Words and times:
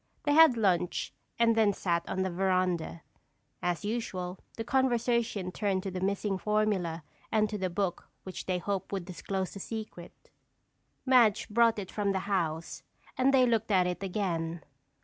They 0.23 0.33
had 0.33 0.57
lunch 0.57 1.13
and 1.37 1.55
then 1.55 1.73
sat 1.73 2.09
on 2.09 2.23
the 2.23 2.31
veranda. 2.31 3.03
As 3.61 3.85
usual 3.85 4.39
the 4.57 4.63
conversation 4.63 5.51
turned 5.51 5.83
to 5.83 5.91
the 5.91 5.99
missing 6.01 6.39
formula 6.39 7.03
and 7.31 7.47
to 7.51 7.57
the 7.59 7.69
book 7.69 8.09
which 8.23 8.47
they 8.47 8.57
hoped 8.57 8.91
would 8.91 9.05
disclose 9.05 9.53
the 9.53 9.59
secret. 9.59 10.31
Madge 11.05 11.49
brought 11.49 11.77
it 11.77 11.91
from 11.91 12.13
the 12.13 12.19
house 12.25 12.81
and 13.15 13.31
they 13.31 13.45
looked 13.45 13.69
at 13.69 13.85
it 13.85 14.01
again. 14.01 14.63